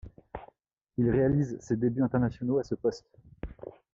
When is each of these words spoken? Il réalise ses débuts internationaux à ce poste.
Il 0.97 1.11
réalise 1.11 1.59
ses 1.59 1.77
débuts 1.77 2.01
internationaux 2.01 2.57
à 2.57 2.63
ce 2.63 2.73
poste. 2.73 3.05